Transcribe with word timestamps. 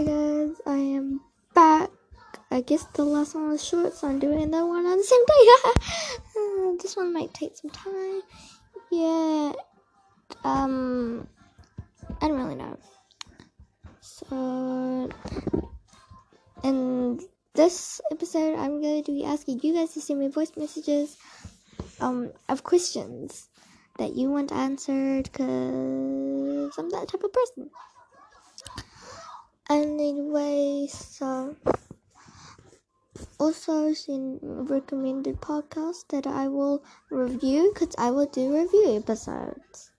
Hey 0.00 0.06
guys, 0.06 0.56
I 0.64 0.76
am 0.78 1.20
back. 1.52 1.90
I 2.50 2.62
guess 2.62 2.84
the 2.94 3.04
last 3.04 3.34
one 3.34 3.50
was 3.50 3.62
short, 3.62 3.92
so 3.92 4.08
I'm 4.08 4.18
doing 4.18 4.40
another 4.40 4.64
one 4.64 4.86
on 4.86 4.96
the 4.96 5.04
same 5.04 5.26
day. 5.26 6.78
this 6.82 6.96
one 6.96 7.12
might 7.12 7.34
take 7.34 7.54
some 7.54 7.70
time. 7.70 8.22
Yeah. 8.90 9.52
Um, 10.42 11.28
I 12.18 12.28
don't 12.28 12.38
really 12.38 12.54
know. 12.54 12.78
So, 14.00 15.10
in 16.64 17.20
this 17.52 18.00
episode, 18.10 18.58
I'm 18.58 18.80
going 18.80 19.04
to 19.04 19.12
be 19.12 19.26
asking 19.26 19.60
you 19.62 19.74
guys 19.74 19.92
to 19.92 20.00
send 20.00 20.18
me 20.18 20.28
voice 20.28 20.52
messages 20.56 21.18
um, 22.00 22.32
of 22.48 22.64
questions 22.64 23.50
that 23.98 24.16
you 24.16 24.30
want 24.30 24.50
answered 24.50 25.24
because 25.24 26.78
I'm 26.78 26.88
that 26.88 27.08
type 27.08 27.22
of 27.22 27.34
person. 27.34 27.70
Anyway, 29.70 30.88
so 30.90 31.54
also 33.38 33.92
seen 33.94 34.40
recommended 34.42 35.40
podcast 35.40 36.08
that 36.08 36.26
I 36.26 36.48
will 36.48 36.82
review 37.08 37.70
because 37.72 37.94
I 37.96 38.10
will 38.10 38.26
do 38.26 38.52
review 38.52 38.96
episodes. 38.96 39.92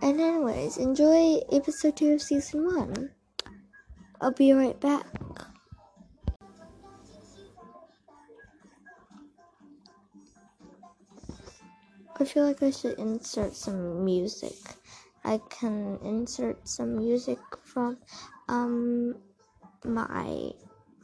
And 0.00 0.20
anyways, 0.20 0.76
enjoy 0.76 1.40
episode 1.50 1.96
two 1.96 2.12
of 2.12 2.22
season 2.22 2.64
one. 2.64 3.10
I'll 4.20 4.30
be 4.30 4.52
right 4.52 4.78
back. 4.78 5.04
I 12.20 12.24
feel 12.24 12.44
like 12.44 12.62
I 12.62 12.70
should 12.70 13.00
insert 13.00 13.56
some 13.56 14.04
music. 14.04 14.54
I 15.24 15.40
can 15.48 15.98
insert 16.02 16.68
some 16.68 16.96
music 16.96 17.38
from 17.62 17.98
um 18.48 19.16
my 19.84 20.50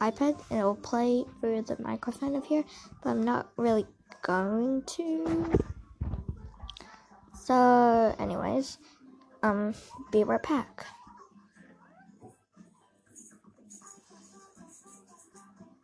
iPad 0.00 0.40
and 0.50 0.60
it'll 0.60 0.74
play 0.74 1.24
through 1.40 1.62
the 1.62 1.76
microphone 1.80 2.34
of 2.34 2.44
here, 2.44 2.64
but 3.02 3.10
I'm 3.10 3.22
not 3.22 3.50
really 3.56 3.86
going 4.22 4.82
to. 4.82 5.58
So, 7.34 8.14
anyways, 8.18 8.78
um, 9.42 9.74
be 10.10 10.24
right 10.24 10.42
back. 10.42 10.86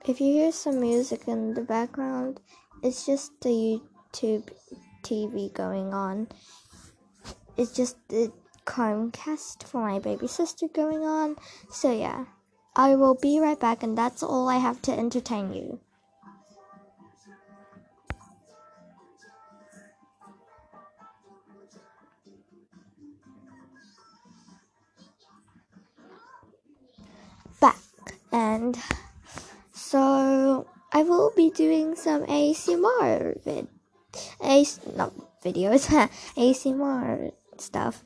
If 0.07 0.21
you 0.21 0.33
hear 0.33 0.53
some 0.53 0.81
music 0.81 1.27
in 1.27 1.55
the 1.55 1.63
background, 1.63 2.41
it's 2.83 3.05
just 3.05 3.41
the 3.41 3.81
YouTube 4.13 4.49
TV 5.03 5.53
going 5.53 5.93
on. 5.93 6.29
It's 7.57 7.73
just 7.73 7.97
the 8.09 8.33
Chromecast 8.67 9.65
for 9.65 9.81
my 9.81 9.99
baby 9.99 10.27
sister 10.27 10.69
going 10.69 11.05
on. 11.05 11.37
So, 11.71 11.91
yeah, 11.91 12.27
I 12.75 12.97
will 12.97 13.15
be 13.15 13.41
right 13.41 13.59
back, 13.59 13.83
and 13.83 13.97
that's 13.97 14.23
all 14.23 14.49
I 14.49 14.59
have 14.59 14.83
to 14.83 14.93
entertain 14.93 15.55
you. 15.55 15.81
Back, 27.59 27.79
and 28.33 28.79
so 29.73 30.67
I 30.93 31.03
will 31.05 31.33
be 31.35 31.49
doing 31.49 31.97
some 31.97 32.27
ASMR 32.27 33.43
vid, 33.43 33.69
AS, 34.43 34.81
not 34.95 35.15
videos, 35.43 35.89
ASMR 36.37 37.33
stuff 37.61 38.05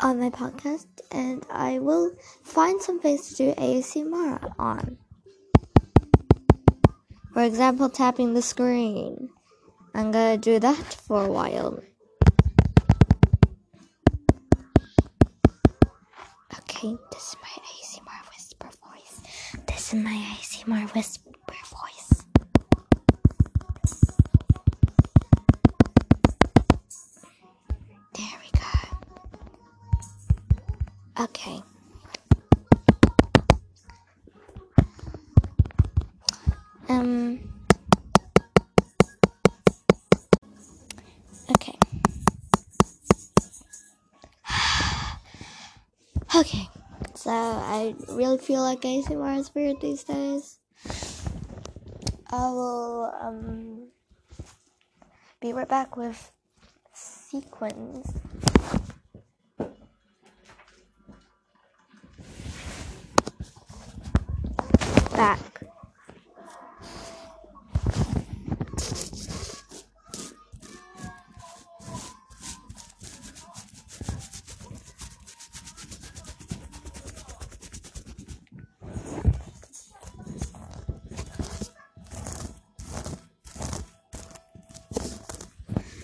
on 0.00 0.18
my 0.18 0.30
podcast, 0.30 0.86
and 1.10 1.44
I 1.50 1.78
will 1.78 2.12
find 2.42 2.80
some 2.80 3.00
things 3.00 3.28
to 3.28 3.36
do 3.36 3.54
ASMR 3.54 4.54
on. 4.58 4.98
For 7.32 7.42
example, 7.42 7.88
tapping 7.88 8.34
the 8.34 8.42
screen. 8.42 9.30
I'm 9.94 10.10
gonna 10.10 10.36
do 10.36 10.58
that 10.58 10.94
for 11.06 11.24
a 11.24 11.30
while. 11.30 11.80
Okay, 16.58 16.96
this 17.12 17.28
is 17.28 17.36
my 17.42 17.48
ASMR 17.70 18.30
whisper 18.30 18.68
voice. 18.84 19.20
This 19.66 19.92
is 19.92 19.94
my 20.02 20.36
ASMR 20.38 20.94
whisper 20.94 21.29
Okay. 31.20 31.60
Um. 36.88 37.40
Okay. 41.50 41.78
okay. 46.36 46.68
So 47.14 47.30
I 47.30 47.94
really 48.08 48.38
feel 48.38 48.62
like 48.62 48.80
ASMR 48.80 49.38
is 49.40 49.54
weird 49.54 49.82
these 49.82 50.04
days. 50.04 50.58
I 52.30 52.48
will 52.48 53.12
um 53.20 53.88
be 55.42 55.52
right 55.52 55.68
back 55.68 55.98
with 55.98 56.32
sequins. 56.94 58.10
Back. 65.20 65.38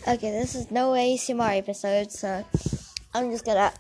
Okay, 0.06 0.30
this 0.30 0.54
is 0.54 0.70
no 0.70 0.90
ASMR 0.90 1.56
episode, 1.56 2.12
so 2.12 2.44
I'm 3.14 3.30
just 3.30 3.46
gonna 3.46 3.72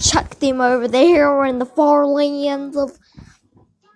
chuck 0.00 0.40
them 0.40 0.60
over 0.60 0.88
there 0.88 1.44
in 1.44 1.60
the 1.60 1.66
far 1.66 2.04
lands 2.04 2.76
of 2.76 2.98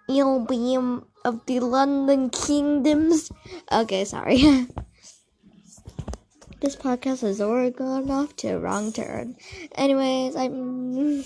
Albion 0.09 1.05
of 1.25 1.47
the 1.47 1.61
London 1.61 2.31
Kingdoms. 2.31 3.31
Okay, 3.71 4.05
sorry. 4.05 4.39
this 6.61 6.77
podcast 6.77 7.23
has 7.23 7.41
already 7.41 7.75
gone 7.75 8.11
off 8.11 8.37
to 8.37 8.49
a 8.49 8.59
wrong 8.59 8.93
turn. 8.93 9.37
Anyways, 9.75 10.37
I'm 10.37 11.25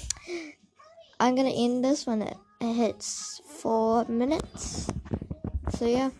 I'm 1.20 1.34
gonna 1.34 1.50
end 1.50 1.84
this 1.84 2.06
when 2.06 2.22
it 2.22 2.37
hits 2.60 3.41
four 3.47 4.04
minutes. 4.06 4.88
So 5.76 5.87
yeah, 5.87 6.10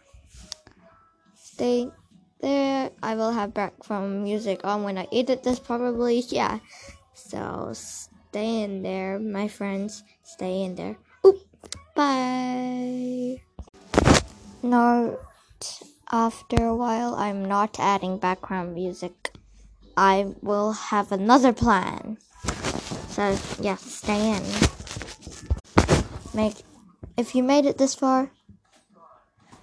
stay 1.35 1.91
there. 2.41 2.91
I 3.03 3.15
will 3.15 3.33
have 3.33 3.55
background 3.55 4.25
music 4.25 4.65
on 4.65 4.83
when 4.83 4.99
I 4.99 5.07
edit 5.13 5.43
this, 5.43 5.59
probably. 5.59 6.21
Yeah. 6.29 6.59
So 7.15 7.73
stay 7.73 8.63
in 8.63 8.83
there, 8.83 9.19
my 9.19 9.49
friends. 9.49 10.05
Stay 10.23 10.63
in 10.65 10.75
there. 10.75 10.97
Bye. 11.97 13.41
Note 14.63 15.19
after 16.13 16.67
a 16.67 16.77
while, 16.77 17.15
I'm 17.15 17.43
not 17.43 17.81
adding 17.81 18.19
background 18.19 18.75
music. 18.75 19.33
I 19.97 20.35
will 20.43 20.73
have 20.73 21.11
another 21.11 21.55
plan. 21.55 22.19
So 23.09 23.39
yeah, 23.63 23.77
stay 23.77 24.37
in. 24.37 24.43
Make 26.35 26.57
if 27.17 27.35
you 27.35 27.43
made 27.43 27.65
it 27.65 27.79
this 27.79 27.95
far, 27.95 28.31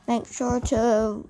make 0.08 0.25
sure 0.25 0.60
to 0.60 1.30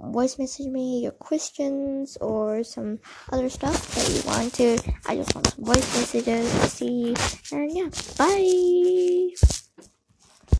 voice 0.00 0.40
message 0.40 0.66
me 0.66 1.02
your 1.04 1.12
questions 1.12 2.18
or 2.20 2.64
some 2.64 2.98
other 3.30 3.48
stuff 3.48 3.94
that 3.94 4.10
you 4.10 4.22
want 4.26 4.52
to. 4.54 4.76
I 5.06 5.14
just 5.14 5.36
want 5.36 5.46
some 5.46 5.64
voice 5.64 5.86
messages 5.96 6.50
to 6.50 6.68
see. 6.68 7.14
And 7.52 7.70
yeah, 7.70 7.88
bye. 8.18 9.51